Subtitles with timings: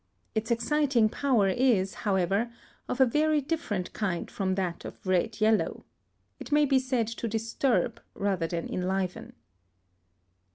[0.33, 2.51] Its exciting power is, however,
[2.89, 5.85] of a very different kind from that of the red yellow.
[6.39, 9.33] It may be said to disturb rather than enliven.